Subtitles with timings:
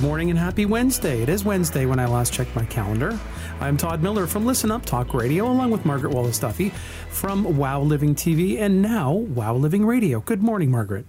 [0.00, 1.20] Good morning and happy Wednesday.
[1.20, 3.20] It is Wednesday when I last checked my calendar.
[3.60, 6.70] I'm Todd Miller from Listen Up Talk Radio, along with Margaret Wallace Duffy
[7.10, 10.20] from Wow Living TV and now Wow Living Radio.
[10.20, 11.04] Good morning, Margaret.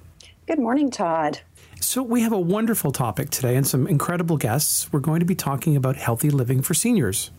[0.45, 1.39] Good morning, Todd.
[1.79, 4.91] So, we have a wonderful topic today and some incredible guests.
[4.91, 7.31] We're going to be talking about healthy living for seniors.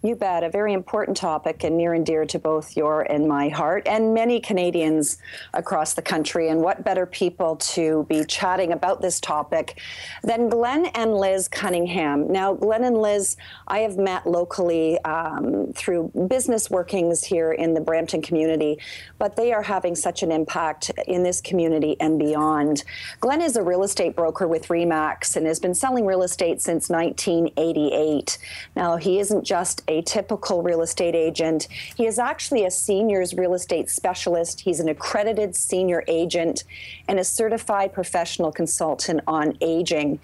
[0.00, 0.44] You bet.
[0.44, 4.14] A very important topic and near and dear to both your and my heart, and
[4.14, 5.18] many Canadians
[5.54, 6.50] across the country.
[6.50, 9.80] And what better people to be chatting about this topic
[10.22, 12.30] than Glenn and Liz Cunningham?
[12.30, 17.80] Now, Glenn and Liz, I have met locally um, through business workings here in the
[17.80, 18.78] Brampton community,
[19.18, 22.84] but they are having such an impact in this community and beyond.
[23.18, 26.88] Glenn is a real estate broker with REMAX and has been selling real estate since
[26.88, 28.38] 1988.
[28.76, 31.66] Now, he isn't just a typical real estate agent.
[31.96, 34.60] He is actually a seniors real estate specialist.
[34.60, 36.64] He's an accredited senior agent
[37.08, 40.20] and a certified professional consultant on aging.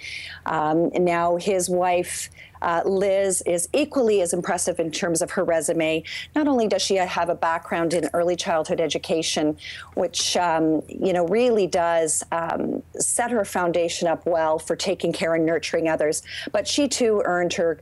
[0.46, 2.30] Um, now, his wife,
[2.62, 6.02] uh, Liz is equally as impressive in terms of her resume.
[6.34, 9.58] Not only does she have a background in early childhood education,
[9.94, 15.34] which um, you know really does um, set her foundation up well for taking care
[15.34, 17.80] and nurturing others, but she too earned her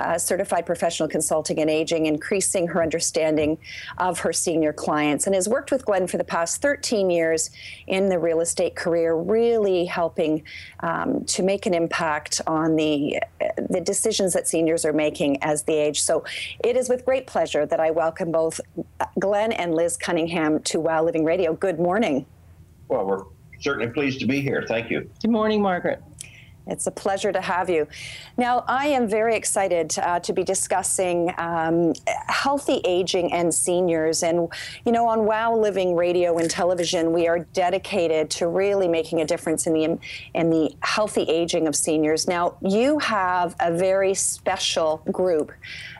[0.00, 3.58] uh, certified professional consulting in aging, increasing her understanding
[3.98, 7.50] of her senior clients, and has worked with Glenn for the past 13 years
[7.86, 10.42] in the real estate career, really helping
[10.80, 13.20] um, to make an impact on the
[13.68, 16.02] the decisions that seniors are making as they age.
[16.02, 16.24] So,
[16.64, 18.60] it is with great pleasure that I welcome both
[19.18, 21.52] Glenn and Liz Cunningham to Wow Living Radio.
[21.52, 22.26] Good morning.
[22.88, 23.24] Well, we're
[23.60, 24.64] certainly pleased to be here.
[24.66, 25.08] Thank you.
[25.22, 26.02] Good morning, Margaret.
[26.70, 27.86] It's a pleasure to have you.
[28.36, 31.92] Now, I am very excited uh, to be discussing um,
[32.28, 34.22] healthy aging and seniors.
[34.22, 34.48] And,
[34.86, 39.24] you know, on WOW Living Radio and television, we are dedicated to really making a
[39.24, 39.98] difference in the,
[40.34, 42.28] in the healthy aging of seniors.
[42.28, 45.52] Now, you have a very special group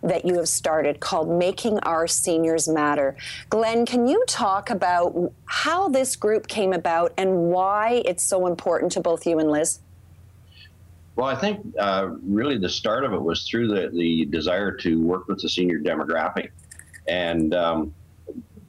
[0.03, 3.17] that you have started called Making Our Seniors Matter.
[3.51, 8.93] Glenn, can you talk about how this group came about and why it's so important
[8.93, 9.81] to both you and Liz?
[11.21, 15.03] Well, I think uh, really the start of it was through the, the desire to
[15.03, 16.49] work with the senior demographic.
[17.09, 17.95] And um,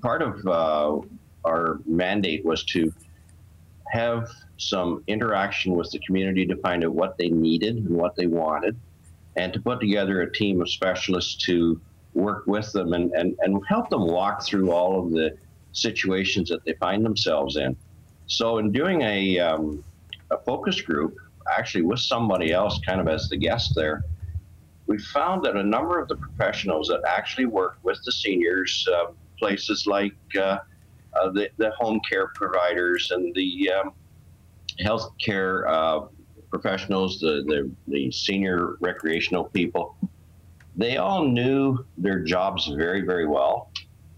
[0.02, 1.00] part of uh,
[1.46, 2.94] our mandate was to
[3.94, 8.28] have some interaction with the community to find out what they needed and what they
[8.28, 8.78] wanted,
[9.38, 11.80] and to put together a team of specialists to
[12.16, 15.38] work with them and, and, and help them walk through all of the
[15.72, 17.78] situations that they find themselves in.
[18.28, 19.82] So, in doing a, um,
[20.32, 21.18] a focus group,
[21.58, 24.04] actually with somebody else, kind of as the guest there,
[24.88, 29.12] we found that a number of the professionals that actually work with the seniors, uh,
[29.38, 30.60] places like uh,
[31.14, 33.94] uh, the, the home care providers and the um,
[34.80, 36.02] health care uh,
[36.50, 39.96] professionals, the, the, the senior recreational people,
[40.76, 43.72] they all knew their jobs very, very well.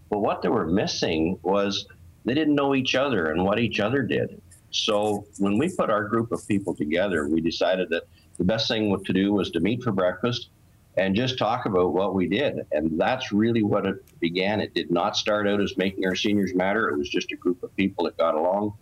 [0.09, 1.87] But what they were missing was
[2.25, 4.41] they didn't know each other and what each other did.
[4.73, 8.03] So when we put our group of people together, we decided that
[8.37, 10.49] the best thing to do was to meet for breakfast
[10.97, 12.65] and just talk about what we did.
[12.71, 14.59] And that's really what it began.
[14.59, 16.89] It did not start out as making our seniors matter.
[16.89, 18.73] It was just a group of people that got along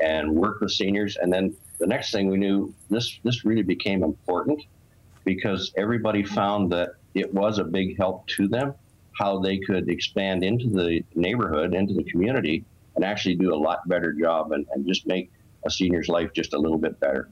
[0.00, 1.16] and worked with seniors.
[1.16, 4.62] And then the next thing we knew, this this really became important
[5.24, 8.74] because everybody found that it was a big help to them
[9.18, 12.64] how they could expand into the neighborhood, into the community,
[12.96, 15.30] and actually do a lot better job and, and just make
[15.64, 17.28] a senior's life just a little bit better.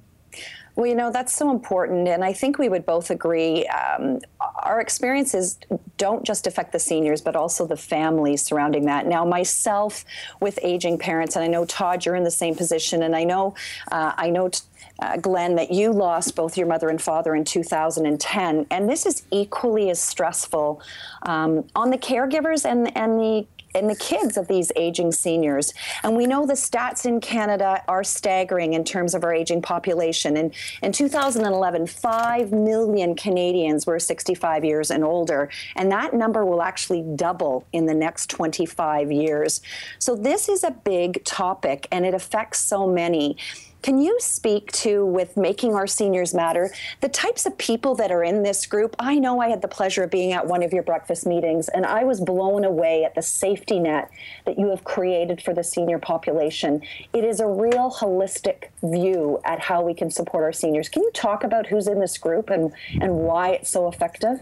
[0.77, 2.09] Well, you know, that's so important.
[2.09, 4.21] And I think we would both agree um,
[4.63, 5.59] our experiences
[5.99, 9.07] don't just affect the seniors, but also the families surrounding that.
[9.07, 10.05] Now, myself
[10.41, 13.55] with aging parents, and I know, Todd, you're in the same position, and I know,
[13.91, 14.51] uh, I know.
[14.99, 19.23] Uh, Glenn, that you lost both your mother and father in 2010, and this is
[19.31, 20.83] equally as stressful
[21.23, 25.73] um, on the caregivers and and the in the kids of these aging seniors.
[26.03, 30.37] And we know the stats in Canada are staggering in terms of our aging population.
[30.37, 35.49] And in 2011, 5 million Canadians were 65 years and older.
[35.77, 39.61] And that number will actually double in the next 25 years.
[39.99, 43.37] So this is a big topic and it affects so many.
[43.83, 48.23] Can you speak to, with Making Our Seniors Matter, the types of people that are
[48.23, 48.95] in this group?
[48.99, 51.87] I know I had the pleasure of being at one of your breakfast meetings, and
[51.87, 54.11] I was blown away at the safety net
[54.45, 56.83] that you have created for the senior population.
[57.15, 60.91] It is a real holistic view at how we can support our seniors.
[60.91, 64.41] Can you talk about who's in this group and, and why it's so effective?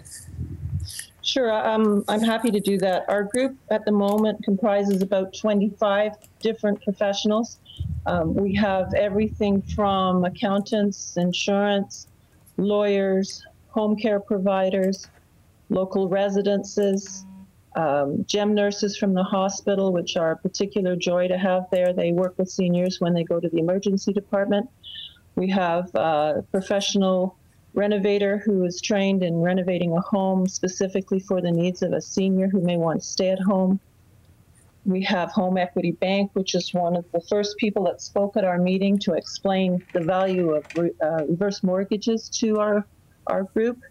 [1.22, 3.04] Sure, um, I'm happy to do that.
[3.06, 7.58] Our group at the moment comprises about 25 different professionals
[8.08, 12.06] Um, we have everything from accountants, insurance,
[12.56, 15.06] lawyers, home care providers,
[15.68, 17.26] local residences,
[17.76, 21.92] um, GEM nurses from the hospital, which are a particular joy to have there.
[21.92, 24.70] They work with seniors when they go to the emergency department.
[25.36, 27.36] We have a professional
[27.74, 32.48] renovator who is trained in renovating a home specifically for the needs of a senior
[32.48, 33.80] who may want to stay at home.
[34.88, 38.44] We have Home Equity Bank, which is one of the first people that spoke at
[38.44, 42.86] our meeting to explain the value of re- uh, reverse mortgages to our,
[43.26, 43.82] our group.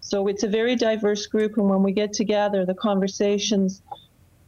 [0.00, 3.82] So it's a very diverse group, and when we get together, the conversations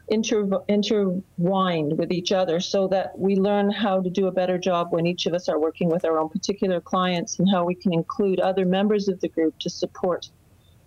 [0.09, 5.07] inter- with each other so that we learn how to do a better job when
[5.07, 8.41] each of us are working with our own particular clients and how we can include
[8.41, 10.31] other members of the group to support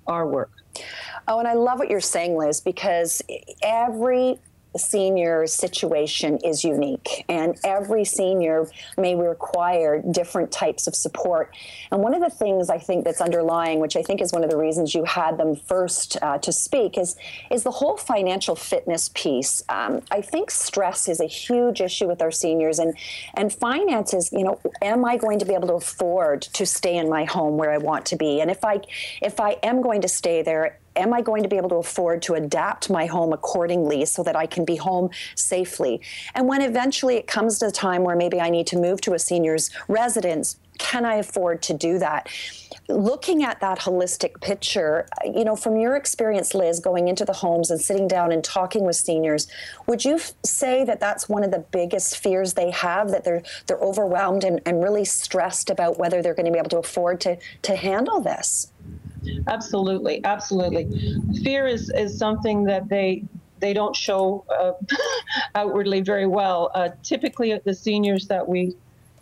[0.07, 0.51] our work.
[1.27, 3.21] Oh, and I love what you're saying, Liz, because
[3.61, 4.39] every
[4.77, 8.67] senior situation is unique, and every senior
[8.97, 11.55] may require different types of support.
[11.91, 14.49] And one of the things I think that's underlying, which I think is one of
[14.49, 17.15] the reasons you had them first uh, to speak, is
[17.49, 19.63] is the whole financial fitness piece.
[19.69, 22.95] Um, I think stress is a huge issue with our seniors, and
[23.35, 24.29] and finances.
[24.31, 27.57] You know, am I going to be able to afford to stay in my home
[27.57, 28.41] where I want to be?
[28.41, 28.81] And if I
[29.21, 32.21] if I am going to stay there am I going to be able to afford
[32.23, 36.01] to adapt my home accordingly so that I can be home safely?
[36.35, 39.13] And when eventually it comes to the time where maybe I need to move to
[39.13, 42.29] a senior's residence, can I afford to do that?
[42.87, 47.69] Looking at that holistic picture, you know, from your experience, Liz, going into the homes
[47.69, 49.47] and sitting down and talking with seniors,
[49.85, 53.77] would you say that that's one of the biggest fears they have that they're they're
[53.77, 57.37] overwhelmed and, and really stressed about whether they're going to be able to afford to
[57.61, 58.71] to handle this?
[59.47, 60.87] Absolutely, absolutely.
[61.43, 63.23] Fear is is something that they
[63.59, 64.73] they don't show uh,
[65.55, 66.71] outwardly very well.
[66.73, 68.75] Uh, typically, the seniors that we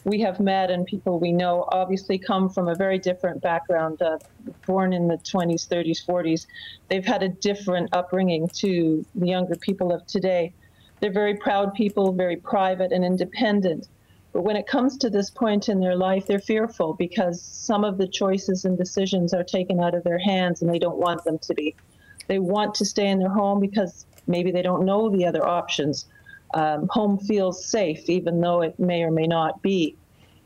[0.04, 4.02] we have met and people we know obviously come from a very different background.
[4.02, 4.18] Uh,
[4.66, 6.48] born in the 20s, 30s, 40s,
[6.88, 10.54] they've had a different upbringing to the younger people of today.
[11.00, 13.88] They're very proud people, very private and independent.
[14.38, 17.98] But when it comes to this point in their life, they're fearful because some of
[17.98, 21.40] the choices and decisions are taken out of their hands and they don't want them
[21.40, 21.76] to be.
[22.28, 26.06] They want to stay in their home because maybe they don't know the other options.
[26.54, 29.96] Um, home feels safe, even though it may or may not be.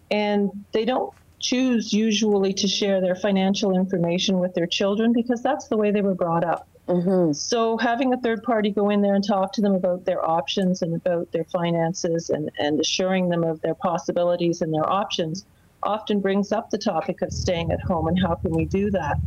[0.10, 5.68] And they don't choose usually to share their financial information with their children because that's
[5.68, 6.66] the way they were brought up.
[6.88, 7.34] Mm-hmm.
[7.34, 10.82] So having a third party go in there and talk to them about their options
[10.82, 15.46] and about their finances and, and assuring them of their possibilities and their options
[15.84, 19.18] often brings up the topic of staying at home and how can we do that.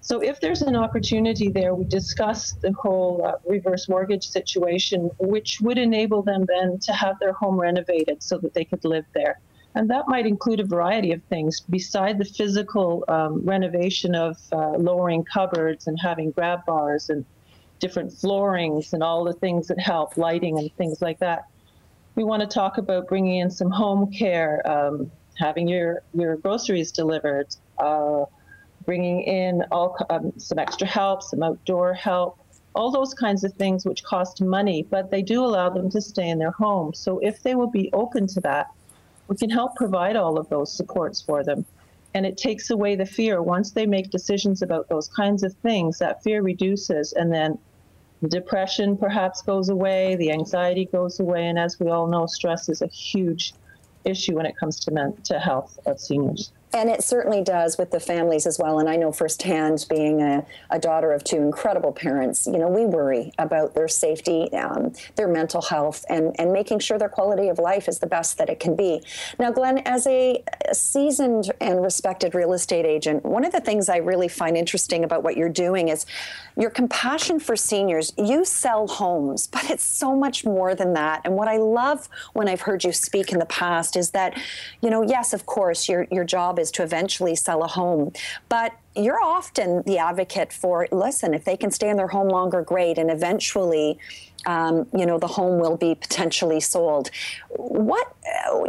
[0.00, 5.62] So if there's an opportunity there, we discuss the whole uh, reverse mortgage situation, which
[5.62, 9.40] would enable them then to have their home renovated so that they could live there.
[9.74, 14.70] And that might include a variety of things beside the physical um, renovation of uh,
[14.70, 17.24] lowering cupboards and having grab bars and
[17.80, 21.46] different floorings and all the things that help, lighting and things like that.
[22.14, 26.92] We want to talk about bringing in some home care, um, having your, your groceries
[26.92, 27.48] delivered,
[27.78, 28.26] uh,
[28.84, 32.38] bringing in all um, some extra help, some outdoor help,
[32.76, 36.28] all those kinds of things which cost money, but they do allow them to stay
[36.28, 36.94] in their home.
[36.94, 38.68] So if they will be open to that,
[39.28, 41.64] we can help provide all of those supports for them.
[42.14, 43.42] And it takes away the fear.
[43.42, 47.58] Once they make decisions about those kinds of things, that fear reduces, and then
[48.28, 51.46] depression perhaps goes away, the anxiety goes away.
[51.46, 53.54] And as we all know, stress is a huge
[54.04, 56.52] issue when it comes to mental health of seniors.
[56.74, 58.80] And it certainly does with the families as well.
[58.80, 62.84] And I know firsthand, being a, a daughter of two incredible parents, you know, we
[62.84, 67.60] worry about their safety, um, their mental health, and, and making sure their quality of
[67.60, 69.00] life is the best that it can be.
[69.38, 73.98] Now, Glenn, as a, seasoned and respected real estate agent, one of the things I
[73.98, 76.06] really find interesting about what you're doing is
[76.56, 78.12] your compassion for seniors.
[78.18, 81.20] You sell homes, but it's so much more than that.
[81.24, 84.36] And what I love when I've heard you speak in the past is that,
[84.80, 88.12] you know, yes, of course, your, your job is is to eventually sell a home.
[88.48, 92.62] But you're often the advocate for listen, if they can stay in their home longer,
[92.62, 93.98] great, and eventually.
[94.46, 97.10] Um, you know the home will be potentially sold.
[97.48, 98.14] What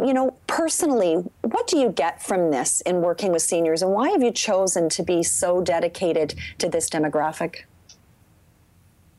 [0.06, 4.08] you know personally, what do you get from this in working with seniors, and why
[4.08, 7.64] have you chosen to be so dedicated to this demographic?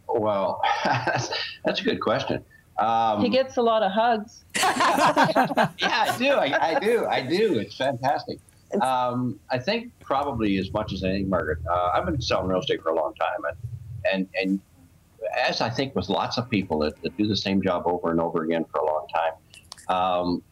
[0.09, 0.59] Well,
[1.63, 2.43] that's a good question.
[2.79, 4.43] Um, he gets a lot of hugs.
[4.55, 6.29] yeah, I do.
[6.29, 7.05] I, I, do.
[7.05, 7.57] I do.
[7.59, 8.39] It's fantastic.
[8.81, 11.59] Um, I think probably as much as anything, Margaret.
[11.69, 13.57] Uh, I've been selling real estate for a long time, and
[14.13, 14.59] and and
[15.37, 18.19] as I think with lots of people that, that do the same job over and
[18.19, 20.43] over again for a long time, um,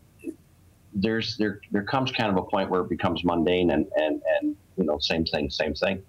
[0.93, 4.55] there's there there comes kind of a point where it becomes mundane and and and
[4.77, 6.01] you know same thing same thing.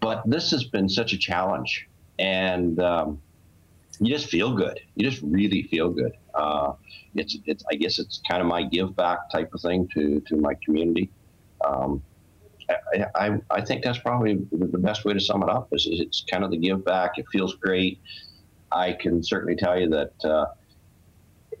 [0.00, 1.88] But this has been such a challenge
[2.18, 3.20] and um,
[3.98, 4.78] you just feel good.
[4.94, 6.12] You just really feel good.
[6.34, 6.72] Uh,
[7.18, 10.36] it's it's i guess it's kind of my give back type of thing to to
[10.36, 11.10] my community
[11.64, 12.02] um,
[13.14, 16.42] I, I, think that's probably the best way to sum it up is, it's kind
[16.42, 18.00] of the give back it feels great
[18.72, 20.46] i can certainly tell you that uh,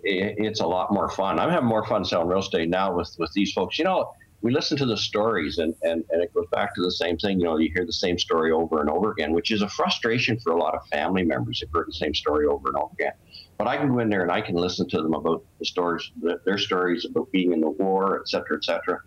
[0.06, 1.38] it's a lot more fun.
[1.38, 3.78] I'm having more fun selling real estate now with, with these folks.
[3.78, 4.12] You know,
[4.42, 7.40] we listen to the stories and, and, and it goes back to the same thing.
[7.40, 10.38] You know, you hear the same story over and over again, which is a frustration
[10.38, 13.12] for a lot of family members who've heard the same story over and over again.
[13.58, 16.12] But I can go in there and I can listen to them about the stories,
[16.44, 19.00] their stories about being in the war, et cetera, et cetera.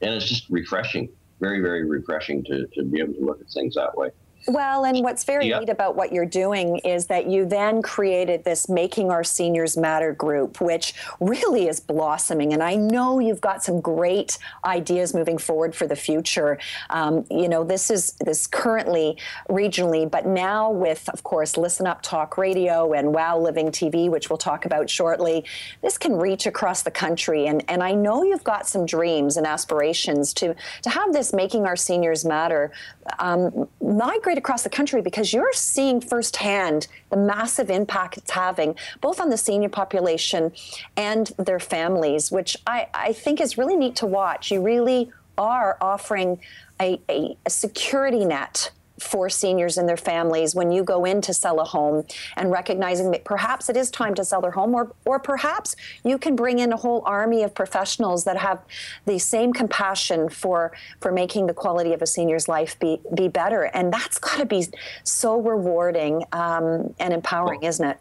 [0.00, 1.08] And it's just refreshing,
[1.40, 4.10] very, very refreshing to, to be able to look at things that way.
[4.46, 8.68] Well, and what's very neat about what you're doing is that you then created this
[8.68, 12.52] Making Our Seniors Matter group, which really is blossoming.
[12.52, 16.58] And I know you've got some great ideas moving forward for the future.
[16.90, 19.18] Um, you know, this is this currently
[19.50, 24.30] regionally, but now with, of course, Listen Up Talk Radio and Wow Living TV, which
[24.30, 25.44] we'll talk about shortly,
[25.82, 27.46] this can reach across the country.
[27.46, 31.66] And, and I know you've got some dreams and aspirations to, to have this Making
[31.66, 32.72] Our Seniors Matter
[33.18, 39.20] um, migrate across the country because you're seeing firsthand the massive impact it's having, both
[39.20, 40.52] on the senior population
[40.96, 44.50] and their families, which I, I think is really neat to watch.
[44.50, 46.40] You really are offering
[46.80, 51.32] a, a, a security net for seniors and their families when you go in to
[51.32, 52.04] sell a home
[52.36, 56.18] and recognizing that perhaps it is time to sell their home or or perhaps you
[56.18, 58.60] can bring in a whole army of professionals that have
[59.06, 63.64] the same compassion for for making the quality of a senior's life be be better.
[63.64, 64.66] And that's got to be
[65.04, 67.98] so rewarding um, and empowering isn't it?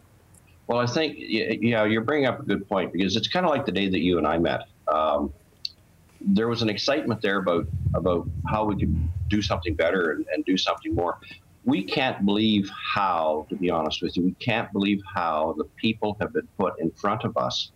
[0.67, 3.65] well i think yeah you're bringing up a good point because it's kind of like
[3.65, 4.67] the day that you and i met.
[4.87, 5.33] Um,
[6.21, 10.45] there was an excitement there about about how we could do something better and, and,
[10.45, 11.19] do something more.
[11.65, 16.15] We can't believe how, to be honest with you, we can't believe how the people
[16.21, 17.71] have been put in front of us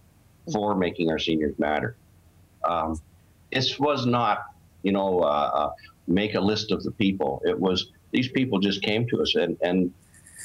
[0.52, 1.96] for making our seniors matter.
[2.64, 3.00] Um,
[3.52, 4.46] this was not,
[4.84, 5.72] you know, uh, uh,
[6.08, 7.42] make a list of the people.
[7.46, 9.94] It was these people just came to us and, and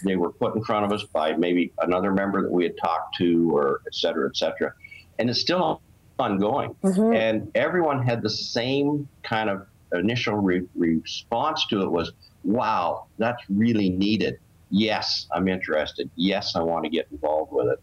[0.04, 3.16] they were put in front of us by maybe another member that we had talked
[3.16, 4.72] to or et cetera, et cetera.
[5.18, 5.80] And it's still
[6.18, 6.74] ongoing.
[6.82, 7.14] Mm-hmm.
[7.14, 9.66] And everyone had the same kind of
[9.98, 12.12] initial re- response to it was,
[12.44, 14.38] wow, that's really needed.
[14.70, 16.10] Yes, I'm interested.
[16.16, 17.80] Yes, I want to get involved with it.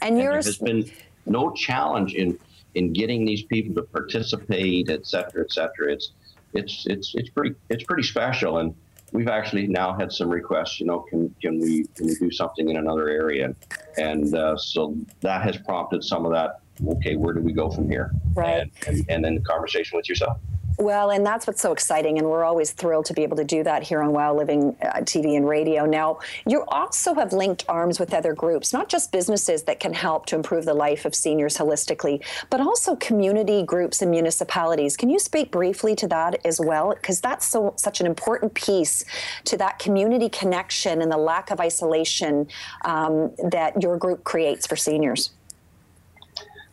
[0.00, 0.90] And, and there's been
[1.26, 2.38] no challenge in
[2.74, 5.92] in getting these people to participate, et cetera, et cetera.
[5.92, 6.12] It's
[6.52, 8.58] it's it's it's pretty it's pretty special.
[8.58, 8.74] And
[9.12, 10.80] we've actually now had some requests.
[10.80, 13.54] You know, can can we can we do something in another area?
[13.96, 17.88] And uh, so that has prompted some of that okay, where do we go from
[17.88, 18.10] here?
[18.34, 18.62] Right.
[18.62, 20.38] And, and, and then the conversation with yourself.
[20.78, 23.62] Well, and that's what's so exciting, and we're always thrilled to be able to do
[23.62, 25.86] that here on Wow Living uh, TV and radio.
[25.86, 30.26] Now, you also have linked arms with other groups, not just businesses that can help
[30.26, 34.96] to improve the life of seniors holistically, but also community groups and municipalities.
[34.96, 36.92] Can you speak briefly to that as well?
[36.92, 39.04] Because that's so such an important piece
[39.44, 42.48] to that community connection and the lack of isolation
[42.84, 45.30] um, that your group creates for seniors.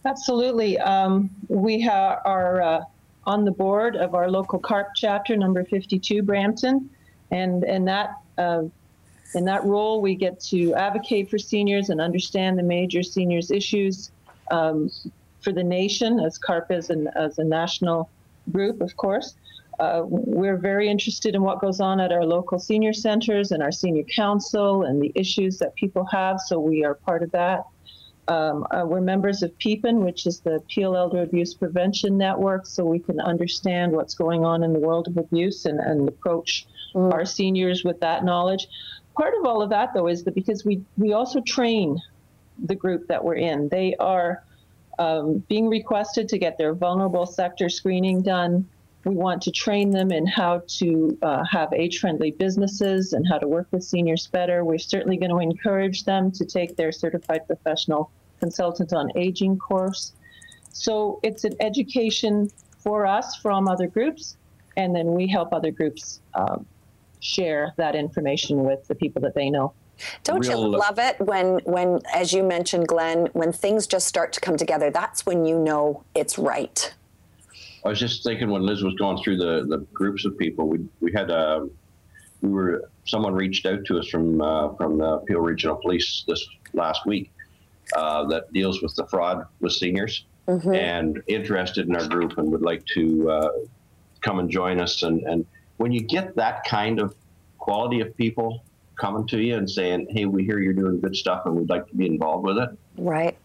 [0.06, 0.80] Absolutely.
[0.80, 2.84] Um, we ha- are uh,
[3.26, 6.90] on the board of our local CARP chapter, number 52, Brampton,
[7.30, 8.64] and in that uh,
[9.34, 14.12] in that role, we get to advocate for seniors and understand the major seniors issues
[14.50, 14.90] um,
[15.40, 18.10] for the nation, as CARP is an, as a national
[18.52, 19.36] group, of course.
[19.80, 23.72] Uh, we're very interested in what goes on at our local senior centers and our
[23.72, 27.66] senior council and the issues that people have, so we are part of that.
[28.28, 32.86] Um, uh, we're members of PEPAN, which is the Peel Elder Abuse Prevention Network, so
[32.86, 37.12] we can understand what's going on in the world of abuse and, and approach mm.
[37.12, 38.68] our seniors with that knowledge.
[39.18, 42.00] Part of all of that, though, is that because we, we also train
[42.64, 43.68] the group that we're in.
[43.70, 44.44] They are
[45.00, 48.68] um, being requested to get their vulnerable sector screening done.
[49.04, 53.40] We want to train them in how to uh, have age friendly businesses and how
[53.40, 54.64] to work with seniors better.
[54.64, 60.14] We're certainly going to encourage them to take their certified professional consultant on aging course.
[60.72, 64.38] So it's an education for us from other groups,
[64.78, 66.66] and then we help other groups um,
[67.20, 69.74] share that information with the people that they know.
[70.24, 74.34] Don't Real, you love it when, when, as you mentioned, Glenn, when things just start
[74.34, 74.90] to come together?
[74.90, 76.94] That's when you know it's right.
[77.84, 80.80] I was just thinking when Liz was going through the, the groups of people, we
[81.00, 81.66] we had a uh,
[82.42, 86.46] we were someone reached out to us from uh, from the Peel Regional Police this
[86.74, 87.32] last week,
[87.96, 90.74] uh, that deals with the fraud with seniors mm-hmm.
[90.74, 93.52] and interested in our group and would like to uh,
[94.22, 95.04] come and join us.
[95.04, 95.46] And, and
[95.78, 97.16] when you get that kind of
[97.58, 98.64] quality of people
[98.96, 101.88] coming to you and saying, "Hey, we hear you're doing good stuff, and we'd like
[101.88, 103.38] to be involved with it," right?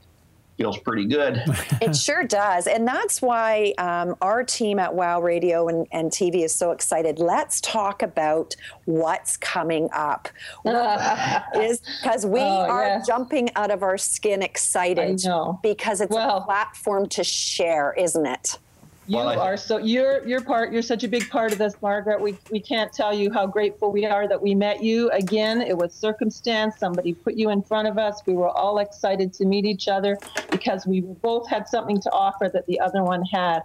[0.56, 1.42] Feels pretty good.
[1.80, 2.66] it sure does.
[2.66, 7.18] And that's why um, our team at Wow Radio and, and, TV is so excited.
[7.18, 10.28] Let's talk about what's coming up.
[10.64, 13.06] is because we oh, are yes.
[13.06, 15.20] jumping out of our skin excited
[15.62, 18.58] because it's well, a platform to share, isn't it?
[19.08, 22.20] You well, are so you're you're part you're such a big part of this, Margaret.
[22.20, 25.62] We we can't tell you how grateful we are that we met you again.
[25.62, 26.78] It was circumstance.
[26.78, 28.20] Somebody put you in front of us.
[28.26, 30.18] We were all excited to meet each other
[30.50, 33.60] because we both had something to offer that the other one had.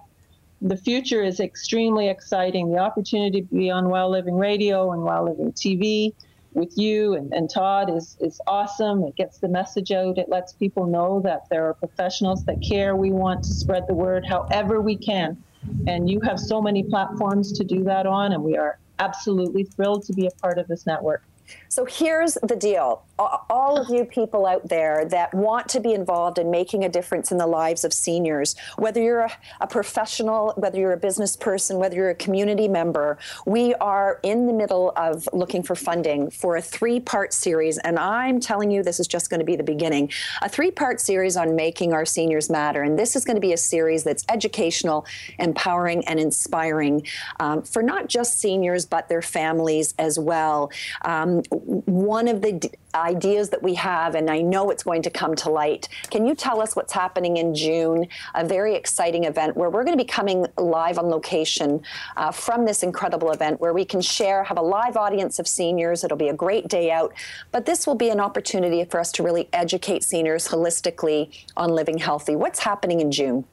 [0.61, 2.71] The future is extremely exciting.
[2.71, 6.13] The opportunity to be on Wow Living Radio and Wow Living TV
[6.53, 9.03] with you and, and Todd is, is awesome.
[9.03, 10.17] It gets the message out.
[10.17, 12.95] It lets people know that there are professionals that care.
[12.95, 15.43] We want to spread the word however we can.
[15.87, 20.03] And you have so many platforms to do that on, and we are absolutely thrilled
[20.05, 21.23] to be a part of this network.
[21.69, 23.03] So here's the deal
[23.49, 27.31] all of you people out there that want to be involved in making a difference
[27.31, 29.31] in the lives of seniors, whether you're a,
[29.61, 34.47] a, professional, whether you're a business person, whether you're a community member, we are in
[34.47, 37.77] the middle of looking for funding for a three part series.
[37.79, 40.09] And I'm telling you, this is just going to be the beginning
[40.41, 42.81] a three part series on making our seniors matter.
[42.81, 45.05] And this is going to be a series that's educational,
[45.39, 47.05] empowering, and inspiring
[47.39, 50.71] um, for not just seniors, but their families as well.
[51.05, 55.09] Um, one of the d- ideas that we have, and I know it's going to
[55.09, 55.87] come to light.
[56.09, 58.07] Can you tell us what's happening in June?
[58.35, 61.81] A very exciting event where we're going to be coming live on location
[62.17, 66.03] uh, from this incredible event where we can share, have a live audience of seniors.
[66.03, 67.13] It'll be a great day out,
[67.51, 71.97] but this will be an opportunity for us to really educate seniors holistically on living
[71.97, 72.35] healthy.
[72.35, 73.45] What's happening in June?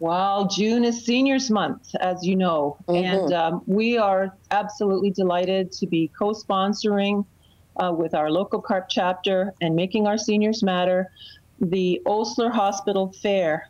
[0.00, 3.04] Well, June is Seniors Month, as you know, mm-hmm.
[3.04, 7.24] and um, we are absolutely delighted to be co sponsoring
[7.76, 11.10] uh, with our local CARP chapter and making our seniors matter
[11.60, 13.68] the Osler Hospital Fair,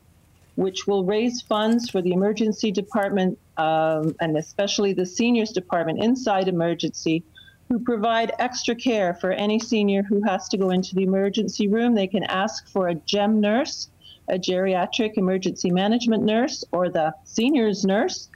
[0.57, 6.49] which will raise funds for the emergency department um, and especially the seniors department inside
[6.49, 7.25] emergency.
[7.69, 11.95] Who provide extra care for any senior who has to go into the emergency room?
[11.95, 13.91] They can ask for a GEM nurse,
[14.29, 18.29] a geriatric emergency management nurse or the seniors nurse.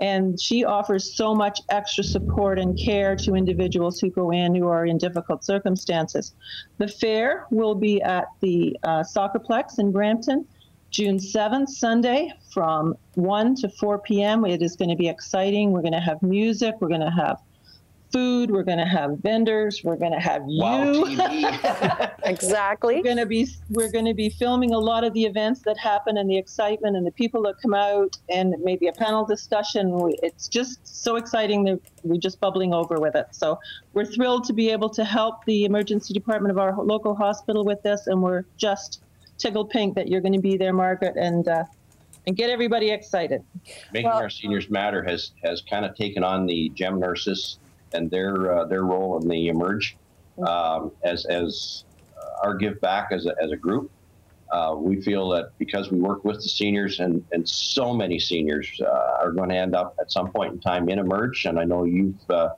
[0.00, 4.66] And she offers so much extra support and care to individuals who go in who
[4.66, 6.34] are in difficult circumstances.
[6.78, 10.46] The fair will be at the uh, Soccerplex in Brampton,
[10.90, 14.44] June 7th, Sunday, from 1 to 4 p.m.
[14.44, 15.70] It is going to be exciting.
[15.70, 17.38] We're going to have music, we're going to have
[18.14, 18.50] food.
[18.52, 19.82] We're going to have vendors.
[19.82, 20.62] We're going to have you.
[20.62, 22.96] Wow, exactly.
[22.96, 25.76] We're going to be we're going to be filming a lot of the events that
[25.76, 30.12] happen and the excitement and the people that come out and maybe a panel discussion.
[30.22, 33.26] It's just so exciting that we're just bubbling over with it.
[33.32, 33.58] So
[33.94, 37.82] we're thrilled to be able to help the emergency department of our local hospital with
[37.82, 39.02] this, and we're just
[39.38, 41.48] tickled pink that you're going to be there, Margaret, and.
[41.48, 41.64] Uh,
[42.26, 43.44] and get everybody excited.
[43.92, 47.58] Making well, our seniors matter has has kind of taken on the GEM nurses
[47.94, 49.96] and their uh, their role in the emerge
[50.46, 51.84] um, as as
[52.42, 53.90] our give back as a, as a group.
[54.50, 58.68] Uh, we feel that because we work with the seniors and, and so many seniors
[58.82, 61.64] uh, are going to end up at some point in time in emerge and i
[61.64, 62.50] know you've uh,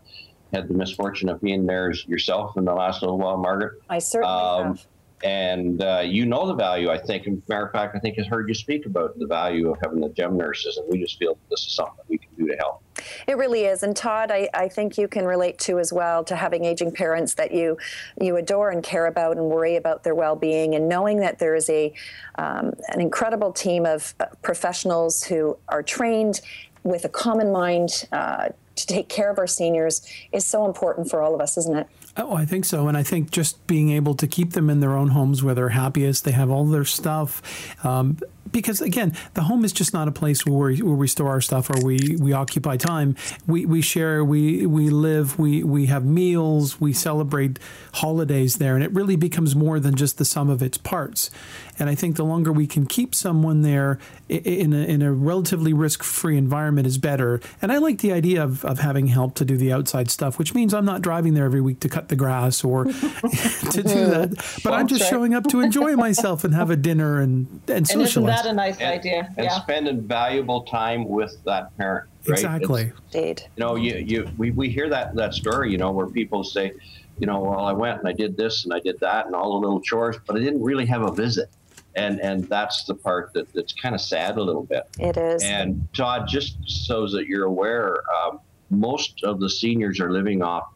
[0.52, 3.80] had the misfortune of being there yourself in the last little while margaret.
[3.88, 4.86] I certainly um, have
[5.24, 6.90] and uh, you know the value.
[6.90, 9.70] I think, in matter of fact, I think has heard you speak about the value
[9.70, 12.46] of having the GEM nurses, and we just feel this is something we can do
[12.46, 12.82] to help.
[13.26, 16.36] It really is, and Todd, I, I think you can relate to as well to
[16.36, 17.78] having aging parents that you
[18.20, 21.68] you adore and care about and worry about their well-being, and knowing that there is
[21.70, 21.92] a
[22.36, 26.40] um, an incredible team of uh, professionals who are trained
[26.82, 28.06] with a common mind.
[28.12, 31.76] Uh, to take care of our seniors is so important for all of us, isn't
[31.76, 31.86] it?
[32.18, 32.88] Oh, I think so.
[32.88, 35.70] And I think just being able to keep them in their own homes where they're
[35.70, 37.42] happiest, they have all their stuff.
[37.84, 38.18] Um,
[38.52, 41.40] because again, the home is just not a place where we, where we store our
[41.40, 43.16] stuff or we, we occupy time.
[43.46, 47.58] We, we share, we, we live, we, we have meals, we celebrate
[47.94, 48.74] holidays there.
[48.74, 51.30] And it really becomes more than just the sum of its parts.
[51.78, 55.72] And I think the longer we can keep someone there in a, in a relatively
[55.72, 57.40] risk free environment is better.
[57.60, 60.54] And I like the idea of, of having help to do the outside stuff, which
[60.54, 64.60] means I'm not driving there every week to cut the grass or to do that.
[64.64, 68.16] But I'm just showing up to enjoy myself and have a dinner and, and socialize.
[68.16, 69.34] And isn't that a nice and, idea?
[69.36, 69.60] And yeah.
[69.60, 72.08] spending valuable time with that parent.
[72.26, 72.38] Right?
[72.38, 72.92] Exactly.
[73.12, 73.42] Indeed.
[73.56, 76.72] You know, you, you we, we hear that, that story, you know, where people say,
[77.18, 79.52] you know, well, I went and I did this and I did that and all
[79.52, 81.50] the little chores, but I didn't really have a visit.
[81.96, 84.84] And, and that's the part that, that's kind of sad a little bit.
[84.98, 85.42] It is.
[85.42, 90.68] And Todd, just so that you're aware, um, most of the seniors are living off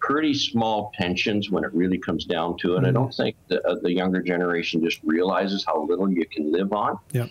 [0.00, 2.78] pretty small pensions when it really comes down to it.
[2.78, 2.86] Mm-hmm.
[2.86, 6.72] I don't think the, uh, the younger generation just realizes how little you can live
[6.72, 6.98] on.
[7.12, 7.30] Yep.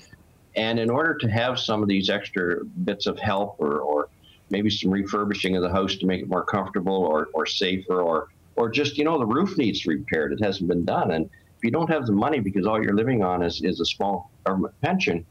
[0.55, 4.09] And in order to have some of these extra bits of help or, or
[4.49, 8.29] maybe some refurbishing of the house to make it more comfortable or, or safer or
[8.55, 11.31] or just you know the roof needs repaired it hasn't been done and if
[11.65, 14.73] you don't have the money because all you're living on is, is a small government
[14.81, 15.25] pension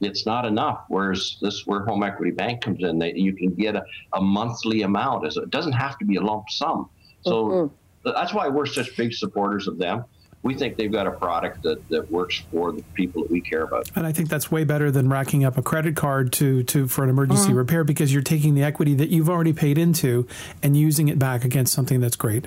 [0.00, 3.76] it's not enough whereas this where home equity bank comes in that you can get
[3.76, 6.90] a, a monthly amount it doesn't have to be a lump sum
[7.22, 8.10] so mm-hmm.
[8.10, 10.04] that's why we're such big supporters of them
[10.44, 13.62] we think they've got a product that, that works for the people that we care
[13.62, 13.90] about.
[13.96, 17.02] And I think that's way better than racking up a credit card to, to for
[17.02, 17.56] an emergency mm-hmm.
[17.56, 20.28] repair because you're taking the equity that you've already paid into
[20.62, 22.44] and using it back against something that's great.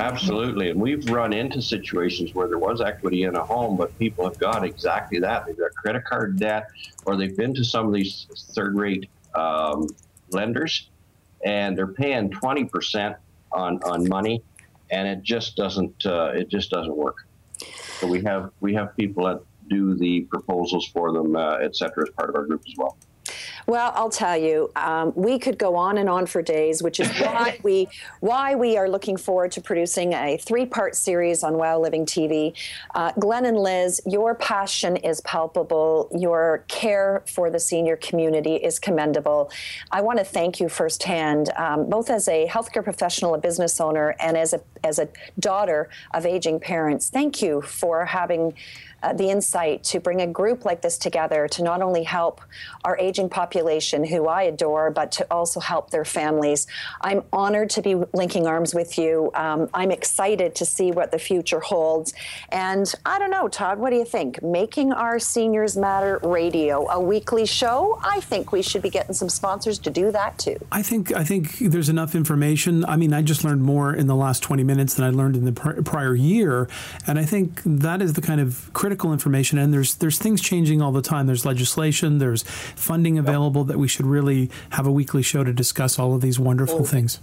[0.00, 0.70] Absolutely.
[0.70, 4.38] And we've run into situations where there was equity in a home, but people have
[4.38, 5.46] got exactly that.
[5.46, 6.68] They've got credit card debt,
[7.06, 9.88] or they've been to some of these third rate um,
[10.30, 10.88] lenders
[11.44, 13.16] and they're paying 20%
[13.52, 14.42] on, on money
[14.90, 17.26] and it just doesn't uh, it just doesn't work.
[17.98, 22.04] So we have we have people that do the proposals for them, uh, et cetera,
[22.08, 22.96] as part of our group as well.
[23.70, 27.08] Well, I'll tell you, um, we could go on and on for days, which is
[27.20, 27.86] why we
[28.18, 32.52] why we are looking forward to producing a three-part series on Wow Living TV.
[32.96, 36.08] Uh, Glenn and Liz, your passion is palpable.
[36.18, 39.52] Your care for the senior community is commendable.
[39.92, 44.16] I want to thank you firsthand, um, both as a healthcare professional, a business owner,
[44.18, 47.08] and as a as a daughter of aging parents.
[47.08, 48.54] Thank you for having
[49.02, 52.40] uh, the insight to bring a group like this together to not only help
[52.84, 53.59] our aging population,
[54.04, 56.66] who I adore, but to also help their families.
[57.00, 59.30] I'm honored to be linking arms with you.
[59.34, 62.14] Um, I'm excited to see what the future holds.
[62.50, 64.42] And I don't know, Todd, what do you think?
[64.42, 67.98] Making our Seniors Matter radio a weekly show?
[68.02, 70.56] I think we should be getting some sponsors to do that too.
[70.70, 72.84] I think I think there's enough information.
[72.84, 75.44] I mean, I just learned more in the last 20 minutes than I learned in
[75.44, 76.68] the pr- prior year,
[77.06, 80.42] and I think that is the kind of critical critical information, and there's there's things
[80.42, 81.26] changing all the time.
[81.26, 85.98] There's legislation, there's funding available that we should really have a weekly show to discuss
[85.98, 87.20] all of these wonderful things.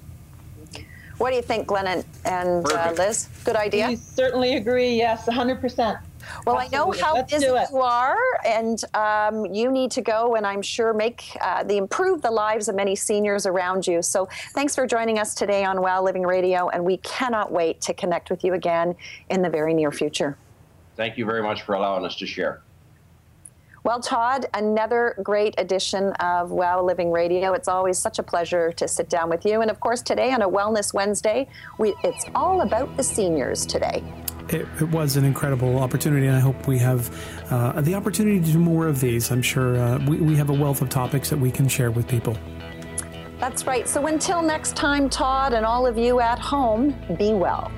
[1.18, 3.28] What do you think, Glenn and, and uh, Liz?
[3.44, 3.88] Good idea.
[3.88, 4.96] We certainly agree.
[4.96, 5.98] Yes, 100 percent.
[6.46, 6.78] Well, Absolutely.
[6.78, 10.62] I know how Let's busy you are, and um, you need to go, and I'm
[10.62, 14.02] sure make uh, the improve the lives of many seniors around you.
[14.02, 17.94] So, thanks for joining us today on Wow Living Radio, and we cannot wait to
[17.94, 18.96] connect with you again
[19.30, 20.38] in the very near future.
[20.96, 22.62] Thank you very much for allowing us to share.
[23.88, 27.54] Well, Todd, another great edition of Wow Living Radio.
[27.54, 29.62] It's always such a pleasure to sit down with you.
[29.62, 31.48] And of course, today on a Wellness Wednesday,
[31.78, 34.04] we, it's all about the seniors today.
[34.50, 37.10] It, it, was an incredible opportunity, and I hope we have
[37.50, 39.32] uh, the opportunity to do more of these.
[39.32, 42.10] I'm sure uh, we, we have a wealth of topics that we can share with
[42.10, 42.38] people.
[43.40, 43.88] That's right.
[43.88, 47.72] So until next time, Todd, and all of you at home, be well.